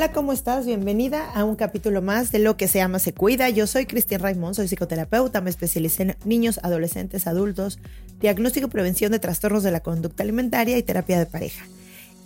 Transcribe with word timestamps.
Hola, 0.00 0.12
¿cómo 0.12 0.32
estás? 0.32 0.64
Bienvenida 0.64 1.30
a 1.30 1.44
un 1.44 1.56
capítulo 1.56 2.00
más 2.00 2.32
de 2.32 2.38
Lo 2.38 2.56
que 2.56 2.68
se 2.68 2.80
ama 2.80 2.98
se 2.98 3.12
cuida. 3.12 3.50
Yo 3.50 3.66
soy 3.66 3.84
Cristian 3.84 4.22
Raimond, 4.22 4.54
soy 4.54 4.66
psicoterapeuta, 4.66 5.42
me 5.42 5.50
especialicé 5.50 6.04
en 6.04 6.16
niños, 6.24 6.58
adolescentes, 6.62 7.26
adultos, 7.26 7.78
diagnóstico 8.18 8.68
y 8.68 8.70
prevención 8.70 9.12
de 9.12 9.18
trastornos 9.18 9.62
de 9.62 9.72
la 9.72 9.80
conducta 9.80 10.22
alimentaria 10.22 10.78
y 10.78 10.82
terapia 10.82 11.18
de 11.18 11.26
pareja. 11.26 11.66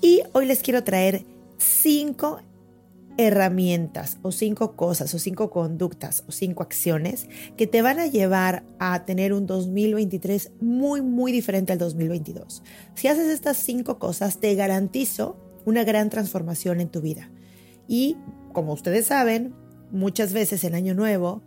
Y 0.01 0.23
hoy 0.35 0.47
les 0.47 0.61
quiero 0.61 0.85
traer 0.85 1.25
cinco 1.59 2.43
herramientas 3.19 4.19
o 4.23 4.31
cinco 4.31 4.77
cosas 4.77 5.13
o 5.13 5.19
cinco 5.19 5.51
conductas 5.51 6.23
o 6.29 6.31
cinco 6.31 6.63
acciones 6.63 7.27
que 7.57 7.67
te 7.67 7.83
van 7.83 7.99
a 7.99 8.07
llevar 8.07 8.63
a 8.79 9.05
tener 9.05 9.33
un 9.33 9.49
2023 9.49 10.53
muy, 10.61 11.03
muy 11.03 11.33
diferente 11.33 11.73
al 11.73 11.81
2022. 11.81 12.63
Si 12.95 13.09
haces 13.09 13.27
estas 13.27 13.57
cinco 13.57 13.99
cosas, 13.99 14.39
te 14.39 14.55
garantizo 14.55 15.37
una 15.65 15.83
gran 15.83 16.09
transformación 16.09 16.81
en 16.81 16.89
tu 16.89 17.01
vida. 17.01 17.31
Y 17.89 18.17
como 18.53 18.73
ustedes 18.73 19.07
saben, 19.07 19.55
muchas 19.91 20.33
veces 20.33 20.65
en 20.65 20.75
Año 20.75 20.95
Nuevo 20.95 21.43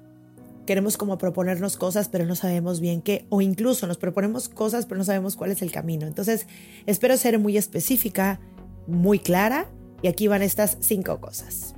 queremos 0.65 0.97
como 0.97 1.17
proponernos 1.17 1.77
cosas, 1.77 2.09
pero 2.09 2.25
no 2.25 2.35
sabemos 2.35 2.79
bien 2.79 3.01
qué, 3.01 3.25
o 3.29 3.41
incluso 3.41 3.87
nos 3.87 3.97
proponemos 3.97 4.49
cosas, 4.49 4.85
pero 4.85 4.99
no 4.99 5.05
sabemos 5.05 5.35
cuál 5.35 5.51
es 5.51 5.61
el 5.61 5.71
camino. 5.71 6.05
Entonces, 6.05 6.45
espero 6.85 7.17
ser 7.17 7.39
muy 7.39 7.57
específica, 7.57 8.39
muy 8.85 9.19
clara, 9.19 9.71
y 10.01 10.07
aquí 10.07 10.27
van 10.27 10.43
estas 10.43 10.77
cinco 10.81 11.19
cosas. 11.19 11.73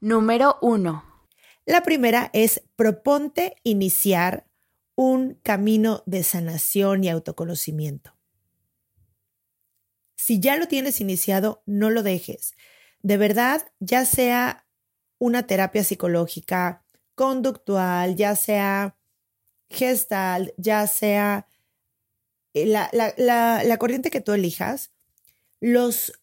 Número 0.00 0.56
uno. 0.60 1.02
La 1.66 1.82
primera 1.82 2.28
es 2.34 2.62
proponte 2.76 3.56
iniciar 3.64 4.46
un 4.96 5.40
camino 5.42 6.02
de 6.04 6.22
sanación 6.22 7.04
y 7.04 7.08
autoconocimiento. 7.08 8.14
Si 10.24 10.40
ya 10.40 10.56
lo 10.56 10.68
tienes 10.68 11.02
iniciado, 11.02 11.62
no 11.66 11.90
lo 11.90 12.02
dejes. 12.02 12.54
De 13.02 13.18
verdad, 13.18 13.60
ya 13.78 14.06
sea 14.06 14.66
una 15.18 15.46
terapia 15.46 15.84
psicológica, 15.84 16.82
conductual, 17.14 18.16
ya 18.16 18.34
sea 18.34 18.96
gestal, 19.68 20.54
ya 20.56 20.86
sea 20.86 21.46
eh, 22.54 22.64
la, 22.64 22.88
la, 23.18 23.76
corriente 23.76 24.08
que 24.10 24.22
tú 24.22 24.32
elijas, 24.32 24.92
los 25.60 26.18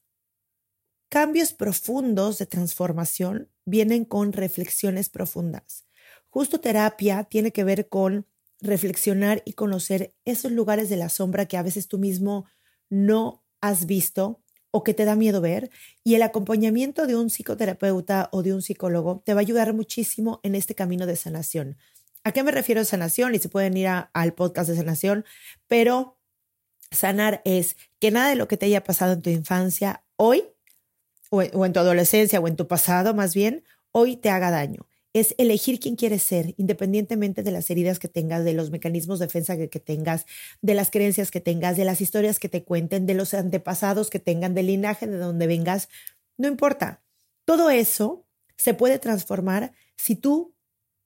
cambios 1.08 1.54
profundos 1.54 2.40
de 2.40 2.48
transformación 2.48 3.52
vienen 3.66 4.04
con 4.04 4.34
reflexiones 4.34 5.10
profundas. 5.10 5.86
Justo 6.32 6.60
terapia 6.60 7.26
tiene 7.26 7.52
que 7.52 7.64
ver 7.64 7.88
con 7.88 8.26
reflexionar 8.62 9.44
y 9.46 9.54
conocer 9.54 10.16
esos 10.26 10.52
lugares 10.52 10.90
de 10.90 10.98
la 10.98 11.10
sombra 11.10 11.46
que 11.46 11.58
a 11.58 11.62
veces 11.62 11.88
tú 11.88 12.00
mismo 12.00 12.48
no 12.90 13.41
has 13.62 13.86
visto 13.86 14.42
o 14.72 14.84
que 14.84 14.94
te 14.94 15.06
da 15.06 15.16
miedo 15.16 15.42
ver. 15.42 15.70
Y 16.04 16.16
el 16.16 16.24
acompañamiento 16.24 17.08
de 17.08 17.16
un 17.16 17.30
psicoterapeuta 17.30 18.30
o 18.32 18.44
de 18.44 18.54
un 18.54 18.62
psicólogo 18.62 19.22
te 19.26 19.34
va 19.34 19.40
a 19.40 19.42
ayudar 19.42 19.74
muchísimo 19.74 20.40
en 20.44 20.56
este 20.56 20.76
camino 20.76 21.06
de 21.06 21.16
sanación. 21.16 21.78
¿A 22.24 22.32
qué 22.32 22.44
me 22.44 22.52
refiero 22.52 22.82
a 22.82 22.86
sanación? 22.86 23.36
Y 23.36 23.40
se 23.40 23.50
pueden 23.50 23.76
ir 23.78 23.88
al 23.88 24.34
podcast 24.34 24.70
de 24.70 24.76
sanación, 24.76 25.26
pero 25.68 26.20
sanar 26.92 27.42
es 27.46 27.78
que 28.00 28.12
nada 28.12 28.30
de 28.30 28.36
lo 28.36 28.48
que 28.48 28.58
te 28.58 28.66
haya 28.66 28.84
pasado 28.84 29.14
en 29.14 29.22
tu 29.22 29.30
infancia 29.30 30.04
hoy, 30.18 30.44
o 31.30 31.66
en 31.66 31.74
tu 31.74 31.80
adolescencia, 31.80 32.40
o 32.40 32.48
en 32.48 32.58
tu 32.58 32.68
pasado 32.68 33.14
más 33.14 33.34
bien, 33.34 33.64
hoy 33.92 34.18
te 34.18 34.30
haga 34.30 34.52
daño 34.52 34.91
es 35.14 35.36
elegir 35.38 35.80
quién 35.80 35.96
quieres 35.96 36.24
ser, 36.24 36.54
independientemente 36.58 37.44
de 37.44 37.52
las 37.52 37.70
heridas 37.70 38.00
que 38.00 38.08
tengas, 38.08 38.46
de 38.46 38.54
los 38.54 38.72
mecanismos 38.72 39.20
de 39.20 39.26
defensa 39.26 39.58
que, 39.58 39.80
tengas, 39.80 40.26
de 40.62 40.74
las 40.74 40.90
creencias 40.90 41.32
que 41.32 41.42
tengas, 41.42 41.76
de 41.76 41.86
las 41.86 42.00
historias 42.02 42.40
que 42.40 42.50
te 42.50 42.64
cuenten, 42.64 43.06
de 43.06 43.14
los 43.14 43.34
antepasados 43.34 44.10
que 44.10 44.20
tengan, 44.20 44.54
del 44.54 44.68
linaje 44.68 45.08
de 45.08 45.18
donde 45.18 45.48
vengas. 45.48 45.90
No 46.38 46.48
importa. 46.48 47.04
Todo 47.46 47.70
eso 47.70 48.26
se 48.56 48.74
puede 48.74 49.00
transformar 49.00 49.74
si 49.98 50.16
tú 50.16 50.54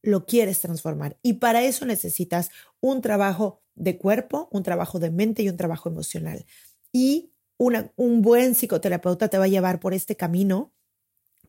lo 0.03 0.25
quieres 0.25 0.59
transformar. 0.59 1.17
Y 1.23 1.33
para 1.33 1.63
eso 1.63 1.85
necesitas 1.85 2.51
un 2.79 3.01
trabajo 3.01 3.63
de 3.73 3.97
cuerpo, 3.97 4.47
un 4.51 4.61
trabajo 4.61 4.99
de 4.99 5.09
mente 5.09 5.41
y 5.41 5.49
un 5.49 5.57
trabajo 5.57 5.89
emocional. 5.89 6.45
Y 6.91 7.31
un 7.57 8.21
buen 8.21 8.53
psicoterapeuta 8.53 9.29
te 9.29 9.37
va 9.37 9.45
a 9.45 9.49
llevar 9.49 9.79
por 9.79 9.93
este 9.93 10.15
camino 10.15 10.73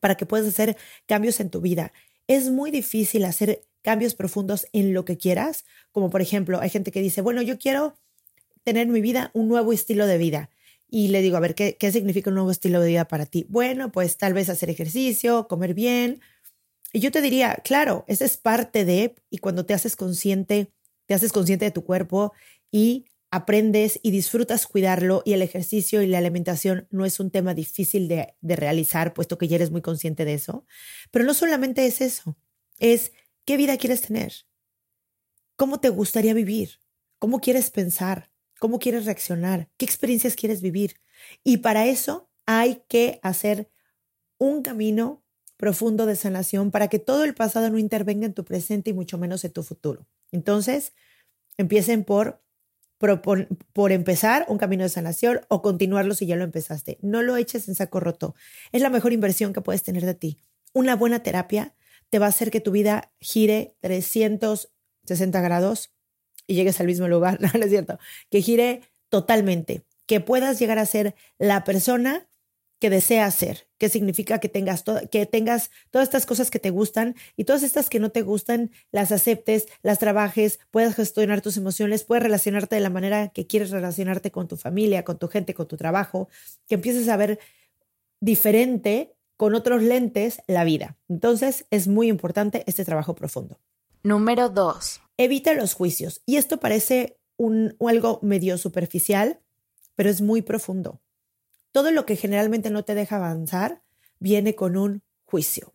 para 0.01 0.17
que 0.17 0.27
puedas 0.27 0.47
hacer 0.47 0.77
cambios 1.07 1.41
en 1.41 1.51
tu 1.51 1.61
vida 1.61 1.93
es 2.27 2.51
muy 2.51 2.71
difícil 2.71 3.25
hacer 3.25 3.65
cambios 3.83 4.15
profundos 4.15 4.67
en 4.73 4.93
lo 4.93 5.05
que 5.05 5.17
quieras, 5.17 5.65
como 5.93 6.11
por 6.11 6.21
ejemplo, 6.21 6.61
hay 6.61 6.71
gente 6.71 6.91
que 6.91 7.01
dice, 7.01 7.21
bueno, 7.21 7.43
yo 7.43 7.59
quiero 7.59 7.97
tener 8.65 8.89
en 8.89 8.93
mi 8.93 9.01
vida 9.01 9.31
un 9.33 9.49
nuevo 9.49 9.73
estilo 9.73 10.07
de 10.07 10.19
vida. 10.19 10.51
Y 10.89 11.09
le 11.09 11.23
digo, 11.23 11.37
a 11.37 11.41
ver, 11.41 11.55
¿qué, 11.55 11.77
¿qué 11.77 11.93
significa 11.93 12.31
un 12.31 12.35
nuevo 12.35 12.51
estilo 12.51 12.81
de 12.81 12.89
vida 12.89 13.07
para 13.07 13.27
ti? 13.27 13.47
Bueno, 13.49 13.93
pues 13.93 14.17
tal 14.17 14.35
vez 14.35 14.49
hacer 14.49 14.71
ejercicio, 14.71 15.47
comer 15.49 15.75
bien. 15.75 16.21
Y 16.93 17.01
yo 17.01 17.13
te 17.13 17.21
diría, 17.21 17.57
claro, 17.65 18.05
esa 18.09 18.25
es 18.25 18.37
parte 18.37 18.85
de, 18.85 19.15
y 19.31 19.39
cuando 19.39 19.67
te 19.67 19.75
haces 19.75 19.97
consciente, 19.97 20.73
te 21.07 21.15
haces 21.15 21.33
consciente 21.33 21.65
de 21.65 21.71
tu 21.71 21.85
cuerpo 21.85 22.33
y 22.73 23.05
aprendes 23.37 24.01
y 24.03 24.13
disfrutas 24.13 24.67
cuidarlo 24.67 25.23
y 25.27 25.35
el 25.35 25.43
ejercicio 25.43 26.01
y 26.01 26.07
la 26.07 26.19
alimentación 26.19 26.89
no 26.91 27.05
es 27.05 27.21
un 27.21 27.31
tema 27.31 27.53
difícil 27.53 28.09
de, 28.09 28.35
realizar, 28.41 29.13
puesto 29.13 29.37
que 29.37 29.47
ya 29.47 29.57
eres 29.57 29.71
muy 29.71 29.83
consciente 29.83 30.25
de 30.25 30.33
eso. 30.33 30.65
Pero 31.11 31.27
no 31.27 31.35
solamente 31.35 31.85
es 31.85 32.01
eso, 32.01 32.39
es 32.79 33.13
qué 33.45 33.59
vida 33.59 33.77
quieres 33.77 34.01
tener, 34.01 34.33
cómo 35.57 35.81
te 35.81 35.91
gustaría 35.91 36.33
vivir, 36.33 36.81
cómo 37.19 37.41
quieres 37.41 37.71
pensar, 37.71 38.31
cómo 38.59 38.79
quieres 38.79 39.05
reaccionar, 39.05 39.69
qué 39.77 39.85
experiencias 39.85 40.35
quieres 40.35 40.63
vivir. 40.63 40.95
Y 41.45 41.59
para 41.59 41.87
eso 41.87 42.31
hay 42.47 42.83
que 42.89 43.21
hacer 43.23 43.71
un 44.39 44.63
camino 44.63 45.23
profundo 45.59 46.07
de 46.07 46.17
sanación 46.17 46.71
para 46.71 46.89
que 46.89 46.99
todo 46.99 47.25
el 47.25 47.35
pasado 47.35 47.69
no 47.69 47.79
intervenga 47.79 48.25
en 48.25 48.35
tu 48.35 48.45
presente 48.45 48.91
y 48.91 48.95
mucho 48.95 49.19
menos 49.19 49.45
en 49.45 49.53
tu 49.53 49.63
futuro. 49.63 50.07
Entonces, 50.33 50.95
empiecen 51.59 52.05
por 52.05 52.46
por, 52.99 53.93
empezar 53.93 54.47
un 54.49 54.59
camino 54.59 54.83
de 54.83 54.89
sanación 54.89 55.41
o 55.49 55.63
continuarlo 55.63 56.15
si 56.15 56.27
ya 56.27 56.37
lo 56.37 56.45
empezaste. 56.45 56.99
No 57.03 57.23
lo 57.23 57.37
eches 57.37 57.69
en 57.69 57.75
saco 57.75 58.01
roto. 58.01 58.35
Es 58.73 58.83
la 58.83 58.91
mejor 58.91 59.13
inversión 59.13 59.53
que 59.53 59.61
puedes 59.61 59.83
tener 59.83 60.05
de 60.05 60.15
ti. 60.15 60.39
Una 60.73 60.97
buena 60.97 61.23
terapia 61.23 61.75
te 62.11 62.19
va 62.19 62.27
a 62.27 62.31
hacer 62.31 62.51
que 62.51 62.61
tu 62.61 62.71
vida 62.71 63.13
gire 63.21 63.77
360 63.81 65.41
grados 65.41 65.93
y 66.47 66.55
llegues 66.55 66.81
al 66.81 66.87
mismo 66.87 67.09
lugar, 67.09 67.39
no, 67.41 67.51
no 67.53 67.65
es 67.65 67.71
cierto, 67.71 67.99
que 68.31 68.41
gire 68.41 68.83
totalmente, 69.09 69.85
que 70.07 70.21
puedas 70.21 70.59
llegar 70.59 70.79
a 70.79 70.87
ser 70.87 71.15
la 71.39 71.65
persona 71.65 72.29
que 72.79 72.91
deseas 72.91 73.35
ser, 73.35 73.69
que 73.79 73.89
significa 73.89 74.39
que 74.39 74.49
tengas, 74.49 74.85
que 75.11 75.27
tengas 75.27 75.71
todas 75.91 76.09
estas 76.09 76.27
cosas 76.27 76.51
que 76.51 76.59
te 76.59 76.71
gustan 76.71 77.15
y 77.37 77.45
todas 77.45 77.63
estas 77.63 77.89
que 77.89 78.01
no 78.01 78.11
te 78.11 78.23
gustan, 78.23 78.71
las 78.93 79.13
aceptes, 79.13 79.67
las 79.83 79.99
trabajes, 79.99 80.61
puedas 80.71 80.95
gestionar 80.95 81.41
tus 81.41 81.57
emociones, 81.57 82.05
puedes 82.05 82.23
relacionarte 82.23 82.77
de 82.77 82.83
la 82.83 82.91
manera 82.91 83.29
que 83.29 83.47
quieres 83.47 83.71
relacionarte 83.71 84.31
con 84.31 84.49
tu 84.49 84.57
familia, 84.57 85.05
con 85.05 85.19
tu 85.19 85.29
gente, 85.29 85.55
con 85.55 85.69
tu 85.69 85.77
trabajo, 85.77 86.29
que 86.69 86.75
empieces 86.75 87.09
a 87.09 87.17
ver 87.17 87.39
diferente 88.21 89.17
con 89.37 89.55
otros 89.55 89.83
lentes 89.83 90.43
la 90.47 90.65
vida. 90.65 90.97
Entonces 91.09 91.67
es 91.71 91.89
muy 91.89 92.09
importante 92.09 92.65
este 92.67 92.85
trabajo 92.85 93.15
profundo. 93.15 93.59
Número 94.03 94.49
dos. 94.49 95.01
Evita 95.17 95.55
los 95.55 95.75
juicios. 95.75 96.23
Y 96.27 96.37
esto 96.37 96.59
parece 96.59 97.19
un, 97.37 97.77
algo 97.81 98.21
medio 98.23 98.59
superficial, 98.59 99.41
pero 99.95 100.11
es 100.11 100.21
muy 100.21 100.43
profundo. 100.43 101.01
Todo 101.77 101.91
lo 101.91 102.07
que 102.07 102.17
generalmente 102.17 102.71
no 102.71 102.87
te 102.87 102.95
deja 102.95 103.17
avanzar 103.17 103.83
viene 104.19 104.55
con 104.55 104.79
un 104.79 105.03
juicio. 105.27 105.75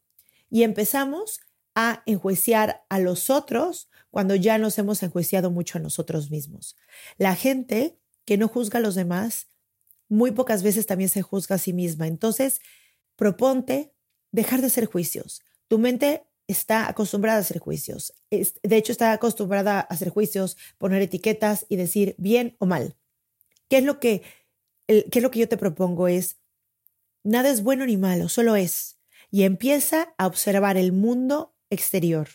Y 0.50 0.64
empezamos 0.64 1.42
a 1.76 2.02
enjuiciar 2.08 2.84
a 2.90 2.98
los 2.98 3.30
otros 3.30 3.88
cuando 4.10 4.34
ya 4.34 4.58
nos 4.58 4.80
hemos 4.80 5.04
enjuiciado 5.04 5.52
mucho 5.52 5.78
a 5.78 5.82
nosotros 5.82 6.32
mismos. 6.32 6.76
La 7.20 7.36
gente 7.36 8.00
que 8.26 8.40
no 8.40 8.48
juzga 8.48 8.80
a 8.80 8.82
los 8.82 8.96
demás, 8.96 9.50
muy 10.10 10.32
pocas 10.32 10.64
veces 10.64 10.88
también 10.88 11.12
se 11.12 11.22
juzga 11.22 11.58
a 11.58 11.60
sí 11.60 11.72
misma. 11.72 12.08
Entonces, 12.08 12.62
proponte 13.16 13.94
dejar 14.32 14.62
de 14.62 14.68
hacer 14.68 14.88
juicios. 14.88 15.44
Tu 15.68 15.78
mente 15.78 16.24
está 16.48 16.90
acostumbrada 16.90 17.38
a 17.38 17.42
hacer 17.42 17.60
juicios. 17.60 18.16
De 18.32 18.76
hecho, 18.76 18.92
está 18.92 19.12
acostumbrada 19.12 19.78
a 19.78 19.82
hacer 19.82 20.10
juicios, 20.10 20.58
poner 20.80 21.04
etiquetas 21.04 21.68
y 21.70 21.76
decir 21.76 22.16
bien 22.18 22.56
o 22.58 22.66
mal. 22.66 22.96
¿Qué 23.70 23.78
es 23.78 23.84
lo 23.84 24.00
que, 24.00 24.24
qué 25.10 25.20
es 25.20 25.24
lo 25.24 25.32
que 25.32 25.40
yo 25.40 25.50
te 25.50 25.58
propongo? 25.58 26.08
Es, 26.08 26.38
nada 27.24 27.50
es 27.50 27.64
bueno 27.64 27.86
ni 27.86 27.98
malo, 27.98 28.30
solo 28.30 28.56
es. 28.56 29.00
Y 29.30 29.44
empieza 29.44 30.14
a 30.18 30.28
observar 30.28 30.78
el 30.78 30.92
mundo 30.92 31.56
exterior. 31.70 32.28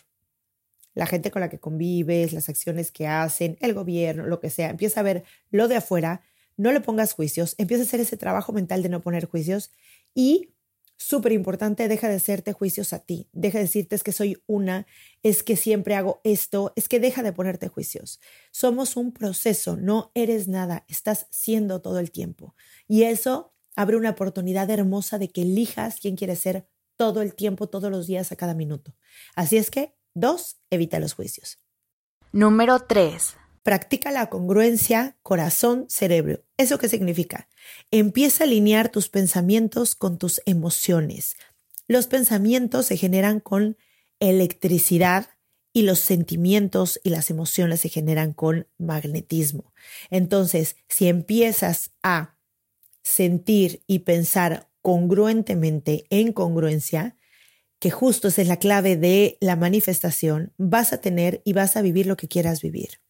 La 0.93 1.05
gente 1.05 1.29
con 1.29 1.41
la 1.41 1.49
que 1.49 1.59
convives, 1.59 2.33
las 2.33 2.49
acciones 2.49 2.91
que 2.91 3.07
hacen, 3.07 3.57
el 3.61 3.73
gobierno, 3.73 4.25
lo 4.25 4.39
que 4.39 4.49
sea. 4.49 4.69
Empieza 4.69 5.01
a 5.01 5.03
ver 5.03 5.23
lo 5.51 5.67
de 5.67 5.75
afuera, 5.75 6.21
no 6.55 6.71
le 6.71 6.81
pongas 6.81 7.13
juicios, 7.13 7.53
empieza 7.59 7.83
a 7.83 7.85
hacer 7.85 7.99
ese 7.99 8.17
trabajo 8.17 8.51
mental 8.51 8.81
de 8.81 8.89
no 8.89 9.01
poner 9.01 9.25
juicios 9.25 9.71
y 10.15 10.55
súper 10.97 11.31
importante, 11.31 11.87
deja 11.87 12.09
de 12.09 12.15
hacerte 12.15 12.53
juicios 12.53 12.91
a 12.91 12.99
ti, 12.99 13.29
deja 13.31 13.59
de 13.59 13.65
decirte 13.65 13.95
es 13.95 14.03
que 14.03 14.11
soy 14.11 14.43
una, 14.47 14.87
es 15.23 15.43
que 15.43 15.55
siempre 15.55 15.95
hago 15.95 16.19
esto, 16.23 16.73
es 16.75 16.89
que 16.89 16.99
deja 16.99 17.23
de 17.23 17.33
ponerte 17.33 17.69
juicios. 17.69 18.19
Somos 18.51 18.97
un 18.97 19.13
proceso, 19.13 19.77
no 19.77 20.11
eres 20.15 20.47
nada, 20.47 20.85
estás 20.87 21.27
siendo 21.29 21.81
todo 21.81 21.99
el 21.99 22.11
tiempo. 22.11 22.55
Y 22.87 23.03
eso 23.03 23.53
abre 23.75 23.95
una 23.95 24.09
oportunidad 24.09 24.69
hermosa 24.69 25.19
de 25.19 25.29
que 25.29 25.43
elijas 25.43 25.99
quién 26.01 26.15
quieres 26.15 26.39
ser 26.39 26.67
todo 26.97 27.21
el 27.21 27.35
tiempo, 27.35 27.69
todos 27.69 27.91
los 27.91 28.07
días, 28.07 28.31
a 28.31 28.35
cada 28.35 28.55
minuto. 28.55 28.95
Así 29.35 29.57
es 29.57 29.69
que, 29.69 29.95
dos, 30.15 30.57
evita 30.71 30.99
los 30.99 31.13
juicios. 31.13 31.59
Número 32.31 32.79
tres. 32.79 33.35
Practica 33.67 34.11
la 34.11 34.29
congruencia 34.29 35.17
corazón-cerebro. 35.23 36.41
¿Eso 36.55 36.77
qué 36.77 36.87
significa? 36.87 37.49
Empieza 37.91 38.45
a 38.45 38.47
alinear 38.47 38.87
tus 38.87 39.09
pensamientos 39.09 39.93
con 39.93 40.17
tus 40.17 40.41
emociones. 40.45 41.35
Los 41.85 42.07
pensamientos 42.07 42.85
se 42.85 42.95
generan 42.95 43.41
con 43.41 43.75
electricidad 44.21 45.27
y 45.73 45.81
los 45.81 45.99
sentimientos 45.99 46.97
y 47.03 47.09
las 47.09 47.29
emociones 47.29 47.81
se 47.81 47.89
generan 47.89 48.31
con 48.31 48.67
magnetismo. 48.77 49.73
Entonces, 50.09 50.77
si 50.87 51.09
empiezas 51.09 51.91
a 52.03 52.37
sentir 53.03 53.83
y 53.85 53.99
pensar 53.99 54.69
congruentemente 54.81 56.05
en 56.09 56.31
congruencia, 56.31 57.17
que 57.79 57.91
justo 57.91 58.29
esa 58.29 58.43
es 58.43 58.47
la 58.47 58.59
clave 58.59 58.95
de 58.95 59.37
la 59.41 59.57
manifestación, 59.57 60.53
vas 60.55 60.93
a 60.93 61.01
tener 61.01 61.41
y 61.43 61.51
vas 61.51 61.75
a 61.75 61.81
vivir 61.81 62.05
lo 62.05 62.15
que 62.15 62.29
quieras 62.29 62.61
vivir. 62.61 63.01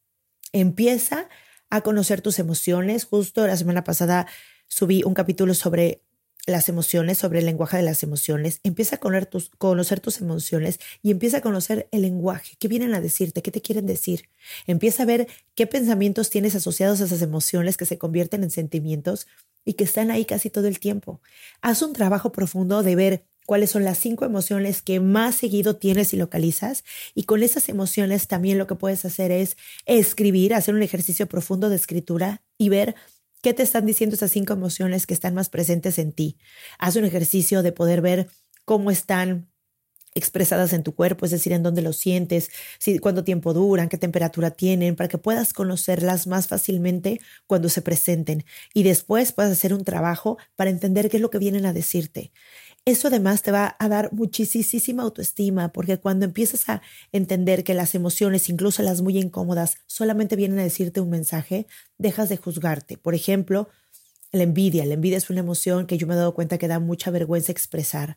Empieza 0.51 1.29
a 1.69 1.81
conocer 1.81 2.21
tus 2.21 2.39
emociones. 2.39 3.05
Justo 3.05 3.45
la 3.45 3.57
semana 3.57 3.83
pasada 3.83 4.27
subí 4.67 5.03
un 5.03 5.13
capítulo 5.13 5.53
sobre 5.53 6.01
las 6.47 6.69
emociones, 6.69 7.17
sobre 7.17 7.39
el 7.39 7.45
lenguaje 7.45 7.77
de 7.77 7.83
las 7.83 8.03
emociones. 8.03 8.61
Empieza 8.63 8.95
a 8.95 8.99
conocer 8.99 9.25
tus, 9.25 9.49
conocer 9.57 9.99
tus 9.99 10.21
emociones 10.21 10.79
y 11.03 11.11
empieza 11.11 11.37
a 11.37 11.41
conocer 11.41 11.89
el 11.91 12.03
lenguaje. 12.03 12.55
¿Qué 12.57 12.69
vienen 12.69 12.95
a 12.95 13.01
decirte? 13.01 13.41
¿Qué 13.41 13.51
te 13.51 13.61
quieren 13.61 13.85
decir? 13.85 14.29
Empieza 14.65 15.03
a 15.03 15.05
ver 15.05 15.27
qué 15.55 15.67
pensamientos 15.67 16.29
tienes 16.29 16.55
asociados 16.55 17.01
a 17.01 17.05
esas 17.05 17.21
emociones 17.21 17.75
que 17.75 17.85
se 17.85 17.97
convierten 17.97 18.43
en 18.43 18.49
sentimientos 18.49 19.27
y 19.65 19.73
que 19.73 19.83
están 19.83 20.09
ahí 20.09 20.23
casi 20.23 20.49
todo 20.49 20.67
el 20.67 20.79
tiempo. 20.79 21.21
Haz 21.61 21.81
un 21.81 21.91
trabajo 21.91 22.31
profundo 22.31 22.81
de 22.81 22.95
ver 22.95 23.25
cuáles 23.47 23.71
son 23.71 23.85
las 23.85 23.97
cinco 23.97 24.25
emociones 24.25 24.81
que 24.81 24.99
más 24.99 25.33
seguido 25.35 25.77
tienes 25.77 26.13
y 26.13 26.17
localizas. 26.17 26.83
Y 27.15 27.23
con 27.23 27.41
esas 27.43 27.69
emociones 27.69 28.27
también 28.27 28.57
lo 28.57 28.67
que 28.67 28.75
puedes 28.75 29.05
hacer 29.05 29.31
es 29.31 29.55
escribir, 29.85 30.53
hacer 30.53 30.75
un 30.75 30.83
ejercicio 30.83 31.27
profundo 31.27 31.69
de 31.69 31.77
escritura 31.77 32.43
y 32.57 32.67
ver 32.67 32.93
qué 33.41 33.53
te 33.53 33.63
están 33.63 33.85
diciendo 33.85 34.17
esas 34.17 34.31
cinco 34.31 34.51
emociones 34.51 35.07
que 35.07 35.13
están 35.13 35.33
más 35.33 35.47
presentes 35.47 35.97
en 35.97 36.11
ti. 36.11 36.37
Haz 36.77 36.97
un 36.97 37.05
ejercicio 37.05 37.63
de 37.63 37.71
poder 37.71 38.01
ver 38.01 38.27
cómo 38.65 38.91
están 38.91 39.47
expresadas 40.17 40.73
en 40.73 40.83
tu 40.83 40.95
cuerpo, 40.95 41.25
es 41.25 41.31
decir, 41.31 41.53
en 41.53 41.63
dónde 41.63 41.81
lo 41.81 41.93
sientes, 41.93 42.49
si, 42.79 42.97
cuánto 42.99 43.23
tiempo 43.23 43.53
duran, 43.53 43.87
qué 43.87 43.97
temperatura 43.97 44.51
tienen, 44.51 44.95
para 44.95 45.07
que 45.07 45.17
puedas 45.17 45.53
conocerlas 45.53 46.27
más 46.27 46.47
fácilmente 46.47 47.21
cuando 47.45 47.69
se 47.69 47.81
presenten 47.81 48.43
y 48.73 48.83
después 48.83 49.31
puedas 49.31 49.51
hacer 49.51 49.73
un 49.73 49.83
trabajo 49.83 50.37
para 50.55 50.71
entender 50.71 51.09
qué 51.09 51.17
es 51.17 51.21
lo 51.21 51.29
que 51.29 51.37
vienen 51.37 51.65
a 51.65 51.73
decirte. 51.73 52.31
Eso 52.87 53.09
además 53.09 53.41
te 53.41 53.51
va 53.51 53.75
a 53.79 53.89
dar 53.89 54.13
muchísima 54.13 55.03
autoestima, 55.03 55.73
porque 55.73 55.97
cuando 55.97 56.23
empiezas 56.23 56.69
a 56.69 56.81
entender 57.11 57.65
que 57.65 57.73
las 57.73 57.95
emociones, 57.95 58.47
incluso 58.47 58.81
las 58.81 59.01
muy 59.01 59.17
incómodas, 59.17 59.75
solamente 59.87 60.37
vienen 60.37 60.59
a 60.59 60.63
decirte 60.63 61.01
un 61.01 61.09
mensaje, 61.09 61.67
dejas 61.97 62.29
de 62.29 62.37
juzgarte. 62.37 62.95
Por 62.95 63.13
ejemplo, 63.13 63.67
la 64.31 64.43
envidia. 64.43 64.85
La 64.85 64.93
envidia 64.93 65.17
es 65.17 65.29
una 65.29 65.41
emoción 65.41 65.85
que 65.85 65.97
yo 65.97 66.07
me 66.07 66.13
he 66.13 66.17
dado 66.17 66.33
cuenta 66.33 66.57
que 66.57 66.69
da 66.69 66.79
mucha 66.79 67.11
vergüenza 67.11 67.51
expresar. 67.51 68.15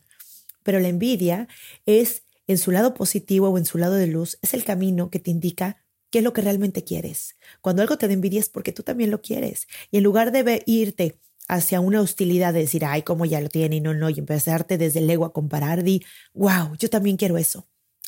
Pero 0.62 0.78
la 0.78 0.86
envidia 0.86 1.48
es, 1.84 2.22
en 2.46 2.56
su 2.56 2.70
lado 2.70 2.94
positivo 2.94 3.48
o 3.48 3.58
en 3.58 3.66
su 3.66 3.76
lado 3.76 3.96
de 3.96 4.06
luz, 4.06 4.38
es 4.40 4.54
el 4.54 4.62
camino 4.62 5.10
que 5.10 5.18
te 5.18 5.32
indica 5.32 5.78
qué 6.10 6.18
es 6.18 6.24
lo 6.24 6.32
que 6.32 6.42
realmente 6.42 6.84
quieres. 6.84 7.34
Cuando 7.60 7.82
algo 7.82 7.98
te 7.98 8.06
da 8.06 8.12
envidia 8.12 8.38
es 8.38 8.48
porque 8.48 8.70
tú 8.70 8.84
también 8.84 9.10
lo 9.10 9.20
quieres. 9.20 9.66
Y 9.90 9.96
en 9.96 10.04
lugar 10.04 10.30
de 10.30 10.62
irte 10.66 11.18
hacia 11.50 11.80
una 11.80 12.00
hostilidad 12.00 12.54
de 12.54 12.60
decir, 12.60 12.84
ay, 12.84 13.02
cómo 13.02 13.24
ya 13.24 13.40
lo 13.40 13.48
tiene 13.48 13.76
y 13.76 13.80
no, 13.80 13.92
no, 13.92 14.08
y 14.08 14.18
empezarte 14.18 14.78
desde 14.78 15.00
el 15.00 15.10
ego 15.10 15.24
a 15.24 15.32
comparar, 15.32 15.82
di, 15.82 16.04
wow, 16.32 16.76
yo 16.78 16.88
también 16.88 17.16
quiero 17.16 17.38
eso. 17.38 17.66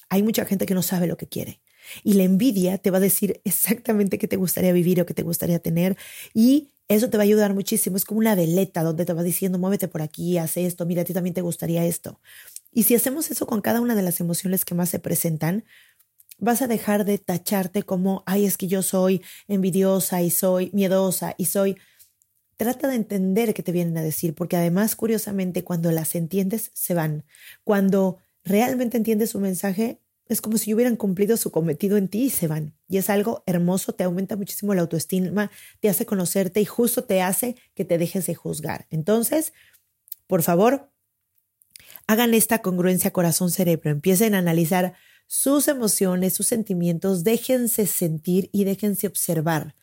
Hay 0.09 0.23
mucha 0.23 0.45
gente 0.45 0.65
que 0.65 0.75
no 0.75 0.83
sabe 0.83 1.09
lo 1.09 1.17
que 1.17 1.27
quiere. 1.27 1.61
Y 2.05 2.15
la 2.15 2.23
envidia 2.23 2.79
te 2.79 2.93
va 2.93 2.99
a 2.99 3.01
decir 3.01 3.41
exactamente 3.45 4.19
qué 4.19 4.29
te 4.29 4.37
gustaría 4.37 4.73
vivir 4.73 5.01
o 5.01 5.07
qué 5.07 5.15
te 5.15 5.23
gustaría 5.23 5.59
tener. 5.59 5.97
Y 6.33 6.69
eso 6.87 7.11
te 7.11 7.17
va 7.17 7.23
a 7.23 7.27
ayudar 7.27 7.53
muchísimo. 7.53 7.97
Es 7.97 8.05
como 8.05 8.21
una 8.21 8.37
veleta 8.37 8.85
donde 8.85 9.05
te 9.05 9.13
va 9.13 9.25
diciendo, 9.25 9.59
muévete 9.59 9.89
por 9.89 10.03
aquí, 10.03 10.39
haz 10.39 10.57
esto, 10.57 10.87
mira, 10.87 11.03
a 11.03 11.05
ti 11.05 11.13
también 11.13 11.35
te 11.35 11.41
gustaría 11.41 11.85
esto. 11.85 12.21
Y 12.71 12.85
si 12.85 12.95
hacemos 12.95 13.31
eso 13.31 13.47
con 13.47 13.61
cada 13.61 13.81
una 13.81 13.97
de 13.97 14.03
las 14.03 14.21
emociones 14.21 14.65
que 14.65 14.77
más 14.77 14.89
se 14.89 15.01
presentan, 15.01 15.65
vas 16.39 16.63
a 16.63 16.69
dejar 16.69 17.05
de 17.05 17.19
tacharte 17.19 17.83
como, 17.83 18.23
ay, 18.27 18.45
es 18.45 18.57
que 18.57 18.69
yo 18.69 18.83
soy 18.83 19.23
envidiosa 19.49 20.23
y 20.23 20.31
soy 20.31 20.71
miedosa 20.73 21.35
y 21.39 21.47
soy 21.47 21.77
Trata 22.57 22.89
de 22.89 22.95
entender 22.95 23.55
qué 23.55 23.63
te 23.63 23.73
vienen 23.73 23.97
a 23.99 24.03
decir, 24.03 24.35
porque 24.35 24.57
además, 24.57 24.95
curiosamente, 24.97 25.65
cuando 25.65 25.91
las 25.91 26.15
entiendes, 26.15 26.71
se 26.75 26.95
van. 26.95 27.25
Cuando 27.65 28.19
realmente 28.45 28.97
entiendes 28.97 29.31
su 29.31 29.41
mensaje, 29.41 30.01
es 30.29 30.41
como 30.41 30.57
si 30.57 30.73
hubieran 30.73 30.97
cumplido 30.97 31.37
su 31.37 31.51
cometido 31.51 31.97
en 31.97 32.09
ti 32.09 32.25
y 32.25 32.31
se 32.31 32.47
van. 32.47 32.75
Y 32.89 32.99
es 32.99 33.11
algo 33.11 33.43
hermoso, 33.47 33.95
te 33.95 34.05
aumenta 34.05 34.37
muchísimo 34.37 34.75
la 34.75 34.83
autoestima, 34.83 35.51
te 35.81 35.89
hace 35.89 36.07
conocerte 36.07 36.61
y 36.61 36.65
justo 36.65 37.05
te 37.05 37.23
hace 37.23 37.57
que 37.75 37.85
te 37.85 37.99
dejes 37.99 38.27
de 38.27 38.35
juzgar. 38.35 38.87
Entonces, 38.91 39.53
por 40.27 40.43
favor, 40.43 40.91
hagan 42.07 42.35
esta 42.35 42.61
congruencia 42.63 43.13
corazón-cerebro, 43.13 43.91
empiecen 43.91 44.35
a 44.35 44.39
analizar 44.39 44.95
sus 45.27 45.69
emociones, 45.69 46.35
sus 46.35 46.47
sentimientos, 46.47 47.25
déjense 47.25 47.87
sentir 47.87 48.49
y 48.53 48.65
déjense 48.65 49.07
observar. 49.07 49.75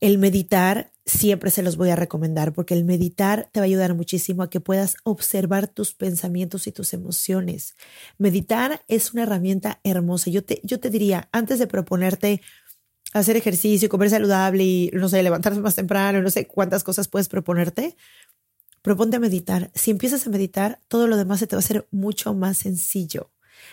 El 0.00 0.18
meditar 0.18 0.92
siempre 1.06 1.50
se 1.50 1.62
los 1.62 1.76
voy 1.76 1.90
a 1.90 1.96
recomendar 1.96 2.52
porque 2.52 2.74
el 2.74 2.84
meditar 2.84 3.48
te 3.52 3.60
va 3.60 3.64
a 3.64 3.66
ayudar 3.66 3.94
muchísimo 3.94 4.42
a 4.42 4.50
que 4.50 4.60
puedas 4.60 4.96
observar 5.04 5.68
tus 5.68 5.94
pensamientos 5.94 6.66
y 6.66 6.72
tus 6.72 6.94
emociones. 6.94 7.74
Meditar 8.18 8.82
es 8.88 9.12
una 9.12 9.22
herramienta 9.22 9.80
hermosa. 9.84 10.30
Yo 10.30 10.44
te, 10.44 10.60
yo 10.64 10.80
te 10.80 10.90
diría, 10.90 11.28
antes 11.32 11.58
de 11.58 11.66
proponerte 11.66 12.40
hacer 13.12 13.36
ejercicio, 13.36 13.88
comer 13.88 14.10
saludable 14.10 14.64
y, 14.64 14.90
no 14.92 15.08
sé, 15.08 15.22
levantarse 15.22 15.60
más 15.60 15.76
temprano, 15.76 16.20
no 16.20 16.30
sé 16.30 16.46
cuántas 16.46 16.82
cosas 16.82 17.08
puedes 17.08 17.28
proponerte, 17.28 17.96
proponte 18.82 19.16
a 19.16 19.20
meditar. 19.20 19.70
Si 19.74 19.90
empiezas 19.90 20.26
a 20.26 20.30
meditar, 20.30 20.80
todo 20.88 21.06
lo 21.06 21.16
demás 21.16 21.38
se 21.38 21.46
te 21.46 21.56
va 21.56 21.60
a 21.60 21.64
hacer 21.64 21.86
mucho 21.90 22.34
más 22.34 22.58
sencillo. 22.58 23.30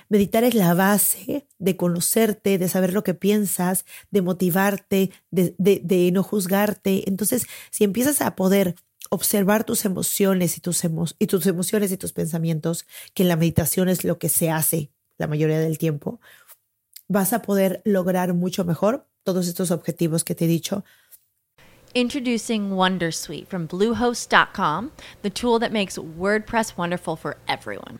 Meditar 0.10 0.44
es 0.44 0.54
la 0.54 0.74
base 0.74 1.48
de 1.60 1.78
conocerte, 1.78 2.58
de 2.58 2.68
saber 2.68 2.94
lo 2.94 3.04
que 3.04 3.14
piensas, 3.14 3.86
de 4.12 4.22
motivarte, 4.22 5.12
de, 5.32 6.10
no 6.12 6.24
juzgarte. 6.24 7.08
Entonces, 7.08 7.46
si 7.70 7.84
empiezas 7.84 8.22
a 8.22 8.36
poder 8.36 8.76
observar 9.10 9.64
tus 9.64 9.86
emociones 9.86 10.58
y 10.58 10.62
tus, 10.62 10.84
y 11.20 11.28
tus 11.28 11.46
emociones 11.46 11.92
y 11.92 11.98
tus 11.98 12.14
pensamientos, 12.14 12.86
que 13.14 13.24
en 13.24 13.30
la 13.30 13.36
meditación 13.36 13.90
es 13.90 14.04
lo 14.04 14.20
que 14.20 14.30
se 14.30 14.50
hace 14.50 14.92
la 15.18 15.28
mayoría 15.28 15.60
del 15.60 15.78
tiempo, 15.78 16.20
vas 17.08 17.34
a 17.34 17.42
poder 17.42 17.82
lograr 17.84 18.34
mucho 18.34 18.64
mejor 18.64 19.08
todos 19.24 19.48
estos 19.48 19.72
objetivos 19.72 20.24
que 20.24 20.36
te 20.36 20.46
he 20.46 20.48
dicho. 20.48 20.84
Introducing 21.94 22.72
Wondersuite 22.72 23.48
from 23.48 23.68
Bluehost.com, 23.68 24.92
the 25.24 25.30
tool 25.30 25.60
that 25.60 25.74
makes 25.74 25.98
WordPress 25.98 26.78
wonderful 26.78 27.18
for 27.18 27.36
everyone. 27.50 28.00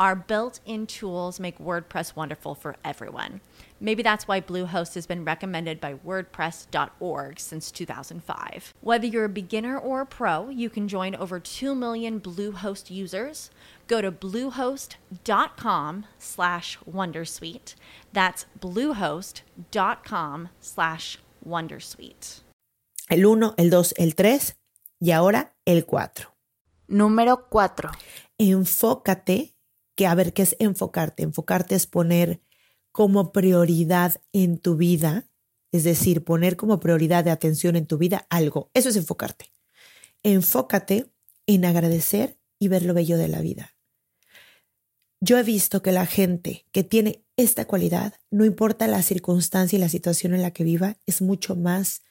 our 0.00 0.16
built 0.16 0.60
in 0.64 0.86
tools 0.86 1.38
make 1.38 1.58
WordPress 1.58 2.16
wonderful 2.16 2.54
for 2.54 2.76
everyone. 2.82 3.42
Maybe 3.80 4.02
that's 4.02 4.26
why 4.26 4.40
Bluehost 4.40 4.94
has 4.94 5.06
been 5.06 5.24
recommended 5.24 5.80
by 5.80 5.94
WordPress.org 5.94 7.38
since 7.38 7.70
2005. 7.70 8.74
Whether 8.80 9.06
you're 9.06 9.26
a 9.26 9.28
beginner 9.28 9.78
or 9.78 10.00
a 10.00 10.06
pro, 10.06 10.48
you 10.48 10.70
can 10.70 10.88
join 10.88 11.14
over 11.14 11.38
2 11.38 11.74
million 11.74 12.20
Bluehost 12.20 12.90
users. 12.90 13.50
Go 13.88 14.00
to 14.00 14.10
bluehost.com 14.10 16.06
slash 16.18 16.78
Wondersuite. 16.90 17.74
That's 18.12 18.46
bluehost.com 18.58 20.48
slash 20.60 21.18
Wondersuite. 21.46 22.40
El 23.10 23.26
1, 23.26 23.54
el 23.58 23.70
2, 23.70 23.94
el 23.98 24.14
3 24.14 24.54
y 25.02 25.10
ahora 25.10 25.52
el 25.66 25.84
4. 25.84 26.30
Número 26.88 27.48
4. 27.50 27.90
Enfócate 28.38 29.54
que 30.00 30.06
a 30.06 30.14
ver 30.14 30.32
qué 30.32 30.40
es 30.40 30.56
enfocarte. 30.58 31.24
Enfocarte 31.24 31.74
es 31.74 31.86
poner 31.86 32.40
como 32.90 33.32
prioridad 33.32 34.18
en 34.32 34.56
tu 34.56 34.76
vida, 34.76 35.28
es 35.72 35.84
decir, 35.84 36.24
poner 36.24 36.56
como 36.56 36.80
prioridad 36.80 37.22
de 37.22 37.30
atención 37.30 37.76
en 37.76 37.84
tu 37.84 37.98
vida 37.98 38.26
algo. 38.30 38.70
Eso 38.72 38.88
es 38.88 38.96
enfocarte. 38.96 39.52
Enfócate 40.22 41.12
en 41.46 41.66
agradecer 41.66 42.38
y 42.58 42.68
ver 42.68 42.82
lo 42.82 42.94
bello 42.94 43.18
de 43.18 43.28
la 43.28 43.42
vida. 43.42 43.74
Yo 45.20 45.36
he 45.36 45.42
visto 45.42 45.82
que 45.82 45.92
la 45.92 46.06
gente 46.06 46.64
que 46.72 46.82
tiene 46.82 47.22
esta 47.36 47.66
cualidad, 47.66 48.14
no 48.30 48.46
importa 48.46 48.86
la 48.86 49.02
circunstancia 49.02 49.76
y 49.76 49.80
la 49.80 49.90
situación 49.90 50.32
en 50.32 50.40
la 50.40 50.52
que 50.52 50.64
viva, 50.64 50.96
es 51.04 51.20
mucho 51.20 51.56
más 51.56 52.04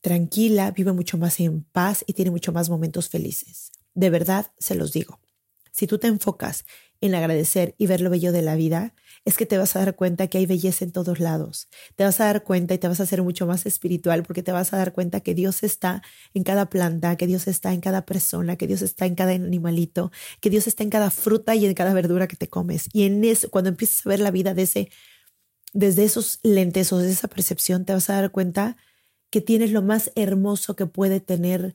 tranquila, 0.00 0.72
vive 0.72 0.92
mucho 0.92 1.18
más 1.18 1.38
en 1.38 1.62
paz 1.62 2.02
y 2.04 2.14
tiene 2.14 2.32
mucho 2.32 2.50
más 2.50 2.68
momentos 2.68 3.08
felices. 3.08 3.70
De 3.94 4.10
verdad, 4.10 4.50
se 4.58 4.74
los 4.74 4.92
digo. 4.92 5.20
Si 5.74 5.88
tú 5.88 5.98
te 5.98 6.06
enfocas 6.06 6.64
en 7.00 7.16
agradecer 7.16 7.74
y 7.78 7.88
ver 7.88 8.00
lo 8.00 8.08
bello 8.08 8.30
de 8.30 8.42
la 8.42 8.54
vida, 8.54 8.94
es 9.24 9.36
que 9.36 9.44
te 9.44 9.58
vas 9.58 9.74
a 9.74 9.80
dar 9.80 9.96
cuenta 9.96 10.28
que 10.28 10.38
hay 10.38 10.46
belleza 10.46 10.84
en 10.84 10.92
todos 10.92 11.18
lados. 11.18 11.68
Te 11.96 12.04
vas 12.04 12.20
a 12.20 12.26
dar 12.26 12.44
cuenta 12.44 12.74
y 12.74 12.78
te 12.78 12.86
vas 12.86 13.00
a 13.00 13.02
hacer 13.02 13.24
mucho 13.24 13.44
más 13.44 13.66
espiritual 13.66 14.22
porque 14.22 14.44
te 14.44 14.52
vas 14.52 14.72
a 14.72 14.76
dar 14.76 14.92
cuenta 14.92 15.18
que 15.18 15.34
Dios 15.34 15.64
está 15.64 16.00
en 16.32 16.44
cada 16.44 16.70
planta, 16.70 17.16
que 17.16 17.26
Dios 17.26 17.48
está 17.48 17.72
en 17.72 17.80
cada 17.80 18.06
persona, 18.06 18.54
que 18.54 18.68
Dios 18.68 18.82
está 18.82 19.06
en 19.06 19.16
cada 19.16 19.32
animalito, 19.32 20.12
que 20.40 20.48
Dios 20.48 20.68
está 20.68 20.84
en 20.84 20.90
cada 20.90 21.10
fruta 21.10 21.56
y 21.56 21.66
en 21.66 21.74
cada 21.74 21.92
verdura 21.92 22.28
que 22.28 22.36
te 22.36 22.46
comes. 22.46 22.88
Y 22.92 23.02
en 23.02 23.24
eso, 23.24 23.50
cuando 23.50 23.70
empiezas 23.70 24.06
a 24.06 24.10
ver 24.10 24.20
la 24.20 24.30
vida 24.30 24.54
de 24.54 24.62
ese, 24.62 24.90
desde 25.72 26.04
esos 26.04 26.38
lentes 26.44 26.92
o 26.92 26.98
desde 26.98 27.14
esa 27.14 27.26
percepción, 27.26 27.84
te 27.84 27.94
vas 27.94 28.08
a 28.10 28.14
dar 28.14 28.30
cuenta 28.30 28.76
que 29.28 29.40
tienes 29.40 29.72
lo 29.72 29.82
más 29.82 30.12
hermoso 30.14 30.76
que 30.76 30.86
puede 30.86 31.18
tener, 31.18 31.74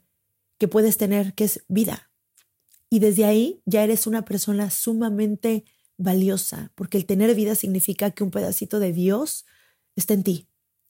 que 0.58 0.70
puedes 0.70 0.96
tener, 0.96 1.34
que 1.34 1.44
es 1.44 1.65
vida 1.68 2.09
y 2.89 3.00
desde 3.00 3.25
ahí 3.25 3.62
ya 3.65 3.84
eres 3.84 4.08
una 4.08 4.25
persona 4.25 4.69
sumamente 4.69 5.65
valiosa, 5.98 6.72
porque 6.75 6.98
el 6.98 7.05
tener 7.05 7.36
vida 7.36 7.55
significa 7.55 8.12
que 8.12 8.24
un 8.24 8.31
pedacito 8.31 8.79
de 8.79 8.93
Dios 8.93 9.46
está 9.96 10.13
en 10.13 10.24
ti. 10.24 10.48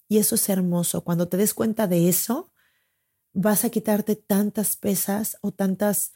Y 0.07 0.17
eso 0.17 0.35
es 0.35 0.49
hermoso. 0.49 1.03
Cuando 1.03 1.27
te 1.27 1.37
des 1.37 1.53
cuenta 1.53 1.87
de 1.87 2.09
eso, 2.09 2.51
vas 3.33 3.65
a 3.65 3.69
quitarte 3.69 4.15
tantas 4.15 4.75
pesas 4.75 5.37
o 5.41 5.51
tantas 5.51 6.13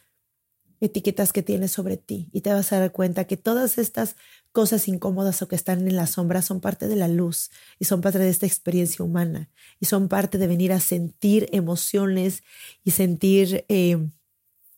etiquetas 0.79 1.31
que 1.31 1.43
tienes 1.43 1.71
sobre 1.71 1.97
ti 1.97 2.29
y 2.33 2.41
te 2.41 2.53
vas 2.53 2.73
a 2.73 2.79
dar 2.79 2.91
cuenta 2.91 3.25
que 3.25 3.37
todas 3.37 3.77
estas 3.77 4.17
cosas 4.51 4.87
incómodas 4.87 5.41
o 5.41 5.47
que 5.47 5.55
están 5.55 5.87
en 5.87 5.95
la 5.95 6.07
sombra 6.07 6.41
son 6.41 6.59
parte 6.59 6.87
de 6.87 6.97
la 6.97 7.07
luz 7.07 7.51
y 7.79 7.85
son 7.85 8.01
parte 8.01 8.19
de 8.19 8.29
esta 8.29 8.45
experiencia 8.45 9.05
humana 9.05 9.49
y 9.79 9.85
son 9.85 10.09
parte 10.09 10.37
de 10.37 10.47
venir 10.47 10.73
a 10.73 10.81
sentir 10.81 11.47
emociones 11.53 12.43
y 12.83 12.91
sentir 12.91 13.65
eh, 13.69 13.97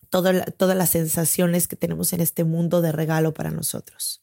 todas 0.09 0.77
las 0.77 0.89
sensaciones 0.89 1.67
que 1.67 1.75
tenemos 1.75 2.13
en 2.13 2.21
este 2.21 2.43
mundo 2.43 2.81
de 2.81 2.91
regalo 2.91 3.33
para 3.33 3.51
nosotros. 3.51 4.21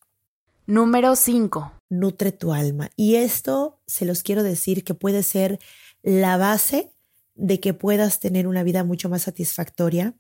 Número 0.67 1.17
5. 1.17 1.73
Nutre 1.91 2.33
tu 2.33 2.53
alma. 2.53 2.91
Y 2.97 3.17
esto 3.17 3.81
se 3.87 4.05
los 4.05 4.23
quiero 4.23 4.43
decir 4.43 4.85
que 4.85 4.95
puede 4.95 5.23
ser 5.23 5.59
la 6.03 6.37
base 6.37 6.93
de 7.35 7.61
que 7.61 7.75
puedas 7.75 8.21
tener 8.21 8.47
una 8.47 8.63
vida 8.63 8.85
mucho 8.85 9.09
más 9.09 9.23
satisfactoria, 9.23 10.15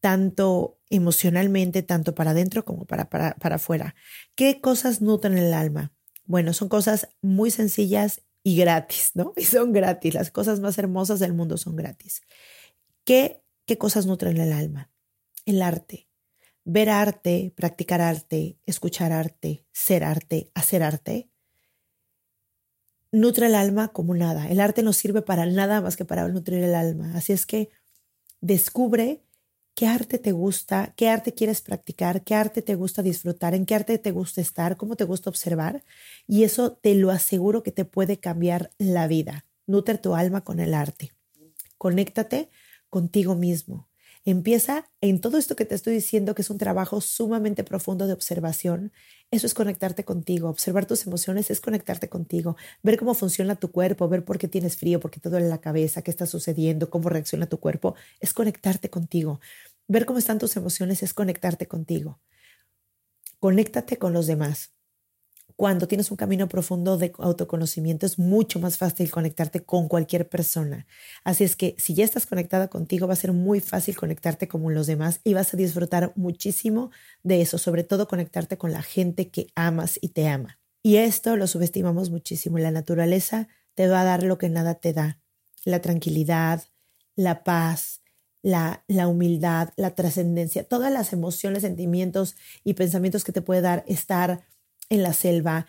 tanto 0.00 0.78
emocionalmente, 0.90 1.82
tanto 1.82 2.14
para 2.14 2.32
adentro 2.32 2.64
como 2.64 2.84
para, 2.84 3.08
para, 3.08 3.34
para 3.36 3.56
afuera. 3.56 3.94
¿Qué 4.34 4.60
cosas 4.60 5.00
nutren 5.00 5.38
el 5.38 5.54
alma? 5.54 5.92
Bueno, 6.24 6.52
son 6.52 6.68
cosas 6.68 7.08
muy 7.20 7.50
sencillas 7.50 8.22
y 8.42 8.56
gratis, 8.56 9.12
¿no? 9.14 9.32
Y 9.36 9.44
son 9.44 9.72
gratis. 9.72 10.14
Las 10.14 10.30
cosas 10.30 10.60
más 10.60 10.76
hermosas 10.78 11.20
del 11.20 11.32
mundo 11.34 11.56
son 11.56 11.76
gratis. 11.76 12.22
¿Qué 13.04 13.41
¿Qué 13.66 13.78
cosas 13.78 14.06
nutren 14.06 14.38
el 14.38 14.52
alma? 14.52 14.90
El 15.46 15.62
arte. 15.62 16.08
Ver 16.64 16.90
arte, 16.90 17.52
practicar 17.56 18.00
arte, 18.00 18.58
escuchar 18.66 19.12
arte, 19.12 19.66
ser 19.72 20.04
arte, 20.04 20.50
hacer 20.54 20.82
arte, 20.82 21.32
nutre 23.12 23.46
el 23.46 23.54
alma 23.54 23.88
como 23.88 24.14
nada. 24.14 24.48
El 24.48 24.60
arte 24.60 24.82
no 24.82 24.92
sirve 24.92 25.22
para 25.22 25.46
nada 25.46 25.80
más 25.80 25.96
que 25.96 26.04
para 26.04 26.26
nutrir 26.28 26.64
el 26.64 26.74
alma. 26.74 27.12
Así 27.14 27.32
es 27.32 27.46
que 27.46 27.68
descubre 28.40 29.22
qué 29.74 29.86
arte 29.86 30.18
te 30.18 30.32
gusta, 30.32 30.94
qué 30.96 31.08
arte 31.08 31.34
quieres 31.34 31.60
practicar, 31.60 32.24
qué 32.24 32.34
arte 32.34 32.62
te 32.62 32.74
gusta 32.74 33.02
disfrutar, 33.02 33.54
en 33.54 33.66
qué 33.66 33.74
arte 33.74 33.98
te 33.98 34.10
gusta 34.10 34.40
estar, 34.40 34.76
cómo 34.76 34.96
te 34.96 35.04
gusta 35.04 35.30
observar. 35.30 35.84
Y 36.26 36.44
eso 36.44 36.72
te 36.72 36.94
lo 36.94 37.10
aseguro 37.10 37.62
que 37.62 37.72
te 37.72 37.84
puede 37.84 38.18
cambiar 38.18 38.70
la 38.78 39.06
vida. 39.06 39.46
Nutre 39.66 39.98
tu 39.98 40.14
alma 40.14 40.42
con 40.42 40.58
el 40.58 40.74
arte. 40.74 41.12
Conéctate 41.78 42.50
contigo 42.92 43.34
mismo. 43.34 43.88
Empieza 44.26 44.84
en 45.00 45.22
todo 45.22 45.38
esto 45.38 45.56
que 45.56 45.64
te 45.64 45.74
estoy 45.74 45.94
diciendo, 45.94 46.34
que 46.34 46.42
es 46.42 46.50
un 46.50 46.58
trabajo 46.58 47.00
sumamente 47.00 47.64
profundo 47.64 48.06
de 48.06 48.12
observación. 48.12 48.92
Eso 49.30 49.46
es 49.46 49.54
conectarte 49.54 50.04
contigo. 50.04 50.50
Observar 50.50 50.84
tus 50.84 51.06
emociones 51.06 51.50
es 51.50 51.62
conectarte 51.62 52.10
contigo. 52.10 52.54
Ver 52.82 52.98
cómo 52.98 53.14
funciona 53.14 53.56
tu 53.56 53.72
cuerpo, 53.72 54.10
ver 54.10 54.26
por 54.26 54.36
qué 54.36 54.46
tienes 54.46 54.76
frío, 54.76 55.00
por 55.00 55.10
qué 55.10 55.20
te 55.20 55.30
duele 55.30 55.48
la 55.48 55.62
cabeza, 55.62 56.02
qué 56.02 56.10
está 56.10 56.26
sucediendo, 56.26 56.90
cómo 56.90 57.08
reacciona 57.08 57.46
tu 57.46 57.58
cuerpo, 57.58 57.94
es 58.20 58.34
conectarte 58.34 58.90
contigo. 58.90 59.40
Ver 59.88 60.04
cómo 60.04 60.18
están 60.18 60.38
tus 60.38 60.54
emociones 60.56 61.02
es 61.02 61.14
conectarte 61.14 61.66
contigo. 61.66 62.20
Conéctate 63.40 63.96
con 63.96 64.12
los 64.12 64.26
demás 64.26 64.74
cuando 65.56 65.88
tienes 65.88 66.10
un 66.10 66.16
camino 66.16 66.48
profundo 66.48 66.98
de 66.98 67.12
autoconocimiento 67.18 68.06
es 68.06 68.18
mucho 68.18 68.60
más 68.60 68.78
fácil 68.78 69.10
conectarte 69.10 69.64
con 69.64 69.88
cualquier 69.88 70.28
persona. 70.28 70.86
Así 71.24 71.44
es 71.44 71.56
que 71.56 71.74
si 71.78 71.94
ya 71.94 72.04
estás 72.04 72.26
conectada 72.26 72.68
contigo 72.68 73.06
va 73.06 73.12
a 73.14 73.16
ser 73.16 73.32
muy 73.32 73.60
fácil 73.60 73.96
conectarte 73.96 74.48
con 74.48 74.62
los 74.74 74.86
demás 74.86 75.20
y 75.24 75.34
vas 75.34 75.52
a 75.54 75.56
disfrutar 75.56 76.12
muchísimo 76.16 76.90
de 77.22 77.40
eso, 77.42 77.58
sobre 77.58 77.84
todo 77.84 78.08
conectarte 78.08 78.58
con 78.58 78.72
la 78.72 78.82
gente 78.82 79.30
que 79.30 79.48
amas 79.54 79.98
y 80.00 80.08
te 80.08 80.28
ama. 80.28 80.58
Y 80.82 80.96
esto 80.96 81.36
lo 81.36 81.46
subestimamos 81.46 82.10
muchísimo. 82.10 82.58
La 82.58 82.70
naturaleza 82.70 83.48
te 83.74 83.88
va 83.88 84.00
a 84.00 84.04
dar 84.04 84.22
lo 84.24 84.38
que 84.38 84.48
nada 84.48 84.74
te 84.74 84.92
da. 84.92 85.20
La 85.64 85.80
tranquilidad, 85.80 86.64
la 87.14 87.44
paz, 87.44 88.02
la, 88.42 88.84
la 88.88 89.06
humildad, 89.06 89.70
la 89.76 89.94
trascendencia, 89.94 90.64
todas 90.64 90.92
las 90.92 91.12
emociones, 91.12 91.62
sentimientos 91.62 92.34
y 92.64 92.74
pensamientos 92.74 93.22
que 93.22 93.32
te 93.32 93.42
puede 93.42 93.60
dar 93.60 93.84
estar 93.86 94.44
en 94.92 95.02
la 95.02 95.14
selva, 95.14 95.66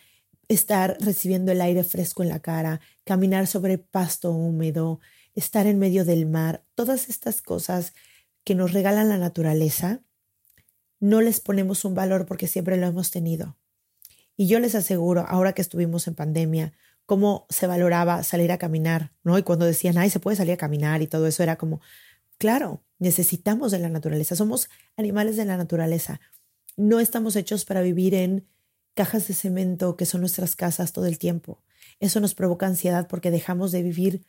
estar 0.50 0.98
recibiendo 1.00 1.54
el 1.54 1.62
aire 1.62 1.86
fresco 1.86 2.24
en 2.24 2.30
la 2.30 2.42
cara, 2.42 2.82
caminar 3.06 3.48
sobre 3.48 3.78
pasto 3.78 4.32
húmedo, 4.32 5.00
estar 5.34 5.66
en 5.66 5.80
medio 5.80 6.04
del 6.04 6.26
mar, 6.26 6.66
todas 6.76 7.08
estas 7.08 7.42
cosas 7.42 7.94
que 8.44 8.54
nos 8.54 8.74
regalan 8.74 9.08
la 9.08 9.18
naturaleza, 9.18 10.02
no 11.00 11.22
les 11.22 11.40
ponemos 11.40 11.86
un 11.86 11.96
valor 11.96 12.26
porque 12.26 12.48
siempre 12.48 12.76
lo 12.76 12.86
hemos 12.86 13.12
tenido. 13.12 13.58
Y 14.36 14.48
yo 14.48 14.60
les 14.60 14.76
aseguro, 14.76 15.26
ahora 15.26 15.54
que 15.54 15.62
estuvimos 15.62 16.08
en 16.08 16.16
pandemia, 16.16 16.74
cómo 17.06 17.46
se 17.50 17.66
valoraba 17.66 18.24
salir 18.24 18.52
a 18.52 18.58
caminar, 18.58 19.14
¿no? 19.24 19.38
Y 19.38 19.44
cuando 19.44 19.66
decían, 19.66 19.98
ay, 19.98 20.10
se 20.10 20.20
puede 20.20 20.36
salir 20.36 20.54
a 20.54 20.58
caminar 20.58 21.02
y 21.02 21.08
todo 21.08 21.28
eso, 21.28 21.44
era 21.44 21.56
como, 21.56 21.80
claro, 22.38 22.84
necesitamos 23.00 23.72
de 23.72 23.80
la 23.80 23.90
naturaleza, 23.90 24.36
somos 24.36 24.70
animales 24.98 25.38
de 25.38 25.46
la 25.46 25.56
naturaleza. 25.56 26.20
No 26.76 27.00
estamos 27.00 27.38
hechos 27.38 27.64
para 27.64 27.82
vivir 27.82 28.16
en 28.16 28.48
cajas 28.94 29.28
de 29.28 29.34
cemento 29.34 29.98
que 29.98 30.06
son 30.06 30.22
nuestras 30.22 30.56
casas 30.56 30.94
todo 30.94 31.06
el 31.06 31.18
tiempo. 31.18 31.62
Eso 32.00 32.20
nos 32.20 32.36
provoca 32.36 32.66
ansiedad 32.66 33.08
porque 33.08 33.32
dejamos 33.32 33.72
de 33.72 33.84
vivir 33.84 34.26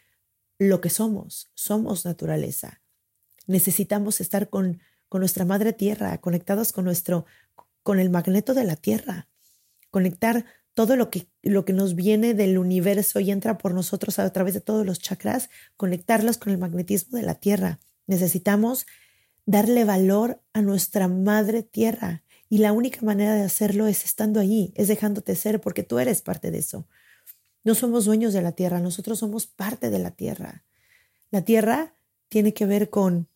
lo 0.58 0.80
que 0.80 0.90
somos. 0.90 1.50
Somos 1.54 2.04
naturaleza. 2.04 2.80
Necesitamos 3.46 4.20
estar 4.20 4.48
con, 4.48 4.80
con 5.08 5.20
nuestra 5.20 5.44
madre 5.44 5.72
tierra, 5.72 6.18
conectados 6.18 6.72
con 6.72 6.84
nuestro, 6.84 7.26
con 7.82 8.00
el 8.00 8.10
magneto 8.10 8.54
de 8.54 8.64
la 8.64 8.76
tierra. 8.76 9.28
Conectar 9.90 10.44
todo 10.74 10.96
lo 10.96 11.08
que, 11.08 11.28
lo 11.42 11.64
que 11.64 11.72
nos 11.72 11.94
viene 11.94 12.34
del 12.34 12.58
universo 12.58 13.20
y 13.20 13.30
entra 13.30 13.58
por 13.58 13.74
nosotros 13.74 14.18
a 14.18 14.30
través 14.32 14.54
de 14.54 14.60
todos 14.60 14.84
los 14.84 14.98
chakras, 14.98 15.50
conectarlos 15.76 16.36
con 16.36 16.52
el 16.52 16.58
magnetismo 16.58 17.16
de 17.16 17.24
la 17.24 17.36
tierra. 17.36 17.78
Necesitamos 18.06 18.86
darle 19.46 19.84
valor 19.84 20.42
a 20.52 20.62
nuestra 20.62 21.06
madre 21.06 21.62
tierra. 21.62 22.23
Y 22.54 22.58
la 22.58 22.72
única 22.72 23.00
manera 23.02 23.34
de 23.34 23.42
hacerlo 23.42 23.88
es 23.88 24.04
estando 24.04 24.38
allí, 24.38 24.72
es 24.76 24.86
dejándote 24.86 25.34
ser, 25.34 25.60
porque 25.60 25.82
tú 25.82 25.98
eres 25.98 26.22
parte 26.22 26.52
de 26.52 26.58
eso. 26.58 26.86
No 27.64 27.74
somos 27.74 28.04
dueños 28.04 28.32
de 28.32 28.42
la 28.42 28.52
tierra, 28.52 28.78
nosotros 28.78 29.18
somos 29.18 29.48
parte 29.48 29.90
de 29.90 29.98
la 29.98 30.12
tierra. 30.12 30.62
La 31.32 31.42
tierra 31.42 31.96
tiene 32.28 32.54
que 32.54 32.64
ver 32.64 32.90
con 32.90 33.26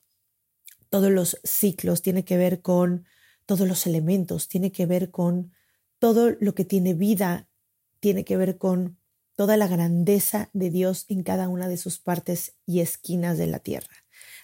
todos 0.89 1.11
los 1.11 1.41
ciclos, 1.43 2.01
tiene 2.01 2.25
que 2.25 2.37
ver 2.37 2.63
con 2.63 3.07
todos 3.45 3.67
los 3.67 3.89
elementos, 3.89 4.47
tiene 4.47 4.71
que 4.71 4.87
ver 4.87 5.11
con 5.11 5.51
todo 5.99 6.37
lo 6.39 6.55
que 6.55 6.65
tiene 6.65 6.95
vida, 6.95 7.49
tiene 7.99 8.25
que 8.25 8.37
ver 8.37 8.57
con 8.57 9.01
toda 9.35 9.57
la 9.57 9.67
grandeza 9.67 10.49
de 10.53 10.71
Dios 10.71 11.07
en 11.09 11.25
cada 11.25 11.49
una 11.49 11.67
de 11.67 11.77
sus 11.77 11.99
partes 11.99 12.55
y 12.67 12.79
esquinas 12.79 13.37
de 13.37 13.49
la 13.49 13.59
tierra. 13.59 13.97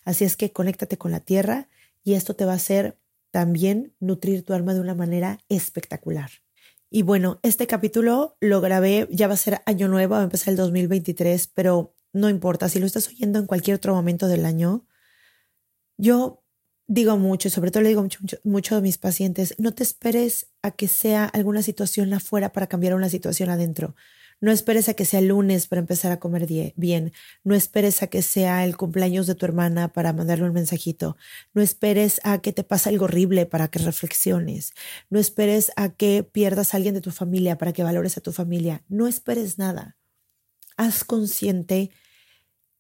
Así 0.04 0.24
es 0.24 0.36
que 0.36 0.50
conéctate 0.50 0.98
con 0.98 1.12
la 1.12 1.20
tierra 1.20 1.68
y 2.02 2.14
esto 2.14 2.34
te 2.34 2.44
va 2.44 2.54
a 2.54 2.56
hacer 2.56 2.98
también 3.34 3.96
nutrir 3.98 4.44
tu 4.44 4.52
alma 4.52 4.74
de 4.74 4.80
una 4.80 4.94
manera 4.94 5.40
espectacular. 5.48 6.30
Y 6.88 7.02
bueno, 7.02 7.40
este 7.42 7.66
capítulo 7.66 8.36
lo 8.38 8.60
grabé, 8.60 9.08
ya 9.10 9.26
va 9.26 9.34
a 9.34 9.36
ser 9.36 9.60
año 9.66 9.88
nuevo, 9.88 10.14
va 10.14 10.20
a 10.20 10.22
empezar 10.22 10.52
el 10.52 10.56
2023, 10.56 11.48
pero 11.48 11.96
no 12.12 12.30
importa, 12.30 12.68
si 12.68 12.78
lo 12.78 12.86
estás 12.86 13.08
oyendo 13.08 13.40
en 13.40 13.46
cualquier 13.46 13.74
otro 13.74 13.92
momento 13.92 14.28
del 14.28 14.46
año, 14.46 14.86
yo 15.96 16.44
digo 16.86 17.16
mucho, 17.16 17.48
y 17.48 17.50
sobre 17.50 17.72
todo 17.72 17.82
le 17.82 17.88
digo 17.88 18.02
mucho, 18.02 18.20
mucho, 18.22 18.36
mucho, 18.44 18.76
a 18.76 18.80
mis 18.80 18.98
pacientes, 18.98 19.56
no 19.58 19.74
te 19.74 19.82
esperes 19.82 20.46
a 20.62 20.70
que 20.70 20.86
sea 20.86 21.24
alguna 21.24 21.62
situación 21.62 22.14
afuera 22.14 22.52
para 22.52 22.68
cambiar 22.68 22.94
una 22.94 23.08
situación 23.08 23.50
adentro. 23.50 23.96
No 24.40 24.50
esperes 24.50 24.88
a 24.88 24.94
que 24.94 25.04
sea 25.04 25.20
lunes 25.20 25.66
para 25.66 25.80
empezar 25.80 26.12
a 26.12 26.20
comer 26.20 26.46
bien. 26.76 27.12
No 27.44 27.54
esperes 27.54 28.02
a 28.02 28.08
que 28.08 28.22
sea 28.22 28.64
el 28.64 28.76
cumpleaños 28.76 29.26
de 29.26 29.34
tu 29.34 29.46
hermana 29.46 29.92
para 29.92 30.12
mandarle 30.12 30.44
un 30.44 30.52
mensajito. 30.52 31.16
No 31.52 31.62
esperes 31.62 32.20
a 32.24 32.38
que 32.40 32.52
te 32.52 32.64
pase 32.64 32.90
algo 32.90 33.06
horrible 33.06 33.46
para 33.46 33.68
que 33.68 33.78
reflexiones. 33.78 34.72
No 35.10 35.18
esperes 35.18 35.72
a 35.76 35.90
que 35.90 36.22
pierdas 36.22 36.74
a 36.74 36.76
alguien 36.76 36.94
de 36.94 37.00
tu 37.00 37.10
familia 37.10 37.58
para 37.58 37.72
que 37.72 37.82
valores 37.82 38.16
a 38.16 38.20
tu 38.20 38.32
familia. 38.32 38.82
No 38.88 39.06
esperes 39.06 39.58
nada. 39.58 39.96
Haz 40.76 41.04
consciente 41.04 41.90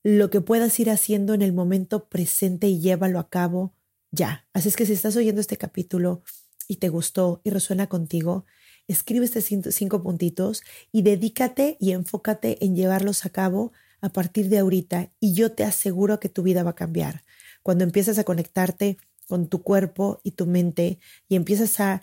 lo 0.02 0.28
que 0.28 0.40
puedas 0.40 0.78
ir 0.78 0.90
haciendo 0.90 1.32
en 1.34 1.42
el 1.42 1.52
momento 1.52 2.08
presente 2.08 2.68
y 2.68 2.80
llévalo 2.80 3.18
a 3.18 3.30
cabo 3.30 3.74
ya. 4.10 4.46
Así 4.52 4.68
es 4.68 4.76
que 4.76 4.86
si 4.86 4.92
estás 4.92 5.16
oyendo 5.16 5.40
este 5.40 5.56
capítulo 5.56 6.22
y 6.68 6.76
te 6.76 6.88
gustó 6.88 7.40
y 7.42 7.50
resuena 7.50 7.88
contigo, 7.88 8.44
escribe 8.88 9.24
estos 9.24 9.44
cinco 9.44 10.02
puntitos 10.02 10.62
y 10.92 11.02
dedícate 11.02 11.76
y 11.80 11.92
enfócate 11.92 12.64
en 12.64 12.76
llevarlos 12.76 13.24
a 13.24 13.30
cabo 13.30 13.72
a 14.00 14.10
partir 14.10 14.48
de 14.48 14.58
ahorita 14.58 15.10
y 15.20 15.32
yo 15.34 15.52
te 15.52 15.64
aseguro 15.64 16.20
que 16.20 16.28
tu 16.28 16.42
vida 16.42 16.62
va 16.62 16.70
a 16.70 16.74
cambiar. 16.74 17.22
Cuando 17.62 17.84
empiezas 17.84 18.18
a 18.18 18.24
conectarte 18.24 18.98
con 19.26 19.48
tu 19.48 19.62
cuerpo 19.62 20.20
y 20.22 20.32
tu 20.32 20.46
mente 20.46 20.98
y 21.28 21.36
empiezas 21.36 21.80
a 21.80 22.02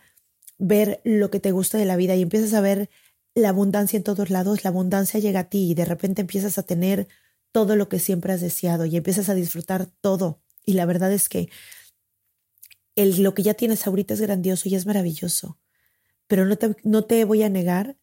ver 0.57 1.01
lo 1.03 1.29
que 1.29 1.39
te 1.39 1.51
gusta 1.51 1.77
de 1.77 1.85
la 1.85 1.95
vida 1.95 2.15
y 2.15 2.23
empiezas 2.23 2.53
a 2.53 2.61
ver 2.61 2.89
la 3.35 3.49
abundancia 3.49 3.97
en 3.97 4.03
todos 4.03 4.29
lados, 4.29 4.63
la 4.63 4.71
abundancia 4.71 5.19
llega 5.19 5.41
a 5.41 5.49
ti 5.49 5.69
y 5.71 5.75
de 5.75 5.85
repente 5.85 6.21
empiezas 6.21 6.57
a 6.57 6.63
tener 6.63 7.07
todo 7.51 7.75
lo 7.75 7.89
que 7.89 7.99
siempre 7.99 8.33
has 8.33 8.41
deseado 8.41 8.85
y 8.85 8.97
empiezas 8.97 9.29
a 9.29 9.35
disfrutar 9.35 9.85
todo. 9.85 10.41
Y 10.65 10.73
la 10.73 10.85
verdad 10.85 11.11
es 11.13 11.29
que 11.29 11.49
el, 12.95 13.21
lo 13.21 13.33
que 13.33 13.43
ya 13.43 13.53
tienes 13.53 13.85
ahorita 13.87 14.13
es 14.13 14.21
grandioso 14.21 14.67
y 14.67 14.75
es 14.75 14.85
maravilloso 14.85 15.60
pero 16.31 16.45
no 16.45 16.55
te, 16.55 16.77
no 16.85 17.03
te 17.03 17.25
voy 17.25 17.43
a 17.43 17.49
negar 17.49 17.97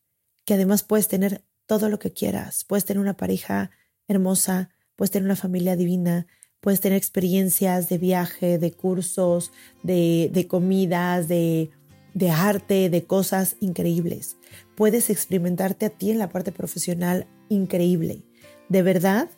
que 0.44 0.52
además 0.52 0.82
puedes 0.82 1.08
tener 1.08 1.46
todo 1.64 1.88
lo 1.88 1.98
que 1.98 2.12
quieras. 2.12 2.62
Puedes 2.66 2.84
tener 2.84 3.00
una 3.00 3.16
pareja 3.16 3.70
hermosa, 4.06 4.68
puedes 4.96 5.10
tener 5.10 5.24
una 5.24 5.34
familia 5.34 5.76
divina, 5.76 6.26
puedes 6.60 6.82
tener 6.82 6.98
experiencias 6.98 7.88
de 7.88 7.96
viaje, 7.96 8.58
de 8.58 8.72
cursos, 8.72 9.50
de, 9.82 10.28
de 10.30 10.46
comidas, 10.46 11.26
de, 11.26 11.70
de 12.12 12.28
arte, 12.28 12.90
de 12.90 13.04
cosas 13.04 13.56
increíbles. 13.60 14.36
Puedes 14.76 15.08
experimentarte 15.08 15.86
a 15.86 15.90
ti 15.90 16.10
en 16.10 16.18
la 16.18 16.28
parte 16.28 16.52
profesional 16.52 17.26
increíble. 17.48 18.24
De 18.68 18.82
verdad, 18.82 19.30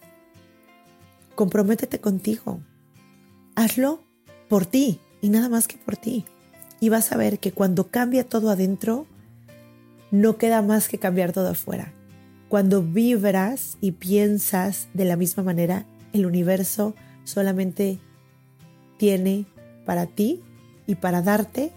comprométete 1.37 2.01
contigo. 2.01 2.61
Hazlo 3.55 4.03
por 4.49 4.67
ti 4.67 4.99
y 5.21 5.29
nada 5.29 5.49
más 5.49 5.69
que 5.69 5.79
por 5.79 5.97
ti 5.97 6.25
y 6.81 6.89
vas 6.89 7.13
a 7.13 7.17
ver 7.17 7.39
que 7.39 7.53
cuando 7.53 7.89
cambia 7.89 8.25
todo 8.25 8.51
adentro, 8.51 9.07
no 10.11 10.39
queda 10.39 10.63
más 10.63 10.89
que 10.89 10.99
cambiar 10.99 11.33
todo 11.33 11.51
afuera. 11.51 11.93
Cuando 12.49 12.83
vibras 12.83 13.77
y 13.81 13.93
piensas 13.93 14.89
de 14.93 15.05
la 15.05 15.17
misma 15.17 15.43
manera, 15.43 15.87
el 16.13 16.27
universo 16.27 16.97
solamente 17.23 17.99
tiene 18.99 19.47
para 19.85 20.07
ti 20.07 20.43
y 20.87 20.97
para 20.97 21.23
darte 21.23 21.71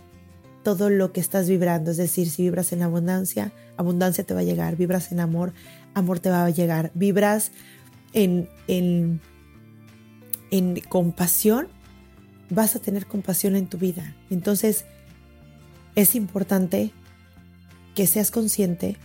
todo 0.64 0.90
lo 0.90 1.12
que 1.12 1.20
estás 1.20 1.48
vibrando. 1.48 1.92
Es 1.92 1.98
decir, 1.98 2.30
si 2.30 2.44
vibras 2.44 2.74
en 2.74 2.82
abundancia, 2.82 3.52
abundancia 3.78 4.24
te 4.24 4.34
va 4.34 4.40
a 4.40 4.44
llegar. 4.44 4.76
Vibras 4.76 5.12
en 5.12 5.20
amor, 5.20 5.54
amor 5.94 6.20
te 6.20 6.30
va 6.30 6.46
a 6.46 6.50
llegar. 6.50 6.92
Vibras 6.96 7.52
en, 8.14 8.50
en, 8.68 9.22
en 10.50 10.80
compasión, 10.90 11.68
vas 12.50 12.76
a 12.76 12.80
tener 12.80 13.06
compasión 13.06 13.56
en 13.56 13.68
tu 13.68 13.78
vida. 13.78 14.16
Entonces, 14.30 14.86
es 15.96 16.16
importante 16.16 16.92
que 17.96 18.08
seas 18.08 18.32
consciente 18.32 18.98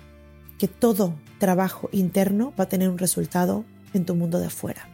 que 0.58 0.68
todo 0.68 1.14
trabajo 1.38 1.88
interno 1.92 2.52
va 2.58 2.64
a 2.64 2.68
tener 2.68 2.88
un 2.88 2.98
resultado 2.98 3.64
en 3.94 4.04
tu 4.04 4.14
mundo 4.14 4.38
de 4.40 4.46
afuera. 4.46 4.88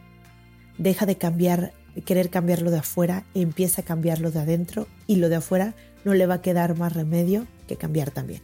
Deja 0.79 1.07
de 1.07 1.17
cambiar, 1.17 1.73
querer 2.05 2.31
cambiarlo 2.31 2.71
de 2.71 2.79
afuera, 2.79 3.25
empieza 3.35 3.83
a 3.83 3.85
cambiarlo 3.85 4.31
de 4.31 4.41
adentro 4.41 4.89
y 5.07 5.17
lo 5.17 5.29
de 5.29 5.37
afuera 5.37 5.75
no 6.05 6.15
le 6.15 6.27
va 6.27 6.35
a 6.35 6.43
quedar 6.43 6.77
más 6.77 6.93
remedio 6.93 7.47
que 7.67 7.77
cambiar 7.77 8.11
también. 8.11 8.43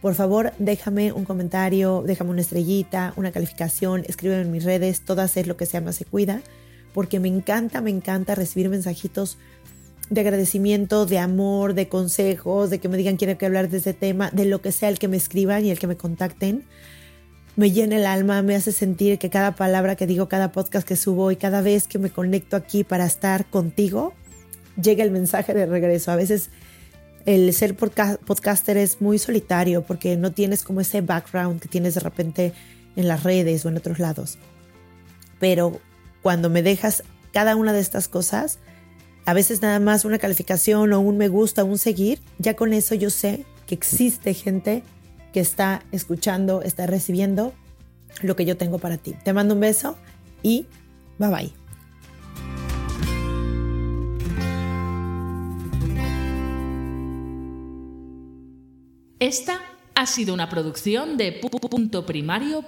Por 0.00 0.14
favor, 0.14 0.52
déjame 0.58 1.12
un 1.12 1.24
comentario, 1.24 2.04
déjame 2.06 2.30
una 2.30 2.42
estrellita, 2.42 3.14
una 3.16 3.32
calificación, 3.32 4.04
escríbeme 4.06 4.42
en 4.42 4.52
mis 4.52 4.64
redes, 4.64 5.00
todas 5.00 5.34
es 5.38 5.46
lo 5.46 5.56
que 5.56 5.64
se 5.64 5.72
llama 5.72 5.92
Se 5.92 6.04
Cuida, 6.04 6.42
porque 6.92 7.20
me 7.20 7.28
encanta, 7.28 7.80
me 7.80 7.90
encanta 7.90 8.34
recibir 8.34 8.68
mensajitos 8.68 9.38
de 10.10 10.20
agradecimiento, 10.20 11.06
de 11.06 11.18
amor, 11.18 11.74
de 11.74 11.88
consejos, 11.88 12.70
de 12.70 12.78
que 12.78 12.88
me 12.88 12.96
digan 12.96 13.16
quiero 13.16 13.38
que 13.38 13.46
hablar 13.46 13.68
de 13.68 13.78
este 13.78 13.94
tema, 13.94 14.30
de 14.30 14.44
lo 14.44 14.60
que 14.60 14.72
sea 14.72 14.88
el 14.88 14.98
que 14.98 15.08
me 15.08 15.16
escriban 15.16 15.64
y 15.64 15.70
el 15.70 15.78
que 15.78 15.86
me 15.86 15.96
contacten. 15.96 16.64
Me 17.56 17.70
llena 17.70 17.96
el 17.96 18.06
alma, 18.06 18.42
me 18.42 18.56
hace 18.56 18.72
sentir 18.72 19.18
que 19.18 19.30
cada 19.30 19.54
palabra 19.54 19.94
que 19.96 20.06
digo, 20.06 20.28
cada 20.28 20.50
podcast 20.50 20.86
que 20.86 20.96
subo 20.96 21.30
y 21.30 21.36
cada 21.36 21.62
vez 21.62 21.86
que 21.86 21.98
me 21.98 22.10
conecto 22.10 22.56
aquí 22.56 22.82
para 22.82 23.06
estar 23.06 23.46
contigo, 23.46 24.12
llega 24.80 25.04
el 25.04 25.12
mensaje 25.12 25.54
de 25.54 25.66
regreso. 25.66 26.10
A 26.10 26.16
veces 26.16 26.50
el 27.26 27.52
ser 27.54 27.76
podcaster 27.76 28.76
es 28.76 29.00
muy 29.00 29.18
solitario 29.18 29.82
porque 29.82 30.16
no 30.16 30.32
tienes 30.32 30.62
como 30.64 30.80
ese 30.80 31.00
background 31.00 31.60
que 31.60 31.68
tienes 31.68 31.94
de 31.94 32.00
repente 32.00 32.52
en 32.96 33.08
las 33.08 33.22
redes 33.22 33.64
o 33.64 33.68
en 33.68 33.76
otros 33.76 33.98
lados. 33.98 34.38
Pero 35.38 35.80
cuando 36.22 36.50
me 36.50 36.62
dejas 36.62 37.04
cada 37.32 37.56
una 37.56 37.72
de 37.72 37.80
estas 37.80 38.08
cosas, 38.08 38.58
a 39.26 39.32
veces 39.32 39.62
nada 39.62 39.80
más 39.80 40.04
una 40.04 40.18
calificación 40.18 40.92
o 40.92 41.00
un 41.00 41.16
me 41.16 41.28
gusta, 41.28 41.64
un 41.64 41.78
seguir, 41.78 42.20
ya 42.38 42.54
con 42.54 42.72
eso 42.72 42.94
yo 42.94 43.10
sé 43.10 43.44
que 43.66 43.74
existe 43.74 44.34
gente 44.34 44.82
que 45.32 45.40
está 45.40 45.82
escuchando, 45.92 46.62
está 46.62 46.86
recibiendo 46.86 47.52
lo 48.22 48.36
que 48.36 48.44
yo 48.44 48.56
tengo 48.56 48.78
para 48.78 48.98
ti. 48.98 49.14
Te 49.24 49.32
mando 49.32 49.54
un 49.54 49.60
beso 49.60 49.96
y 50.42 50.66
bye 51.18 51.30
bye. 51.30 51.52
Esta 59.18 59.60
ha 59.94 60.06
sido 60.06 60.34
una 60.34 60.50
producción 60.50 61.16
de 61.16 61.40
primario. 62.06 62.62